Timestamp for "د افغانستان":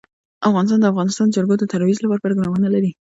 0.85-1.27